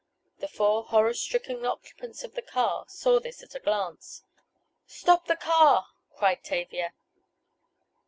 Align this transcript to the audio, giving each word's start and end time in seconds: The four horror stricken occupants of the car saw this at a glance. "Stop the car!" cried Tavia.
The 0.39 0.47
four 0.47 0.85
horror 0.85 1.13
stricken 1.13 1.63
occupants 1.63 2.23
of 2.23 2.33
the 2.33 2.41
car 2.41 2.85
saw 2.87 3.19
this 3.19 3.43
at 3.43 3.53
a 3.53 3.59
glance. 3.59 4.23
"Stop 4.87 5.27
the 5.27 5.35
car!" 5.35 5.85
cried 6.15 6.43
Tavia. 6.43 6.93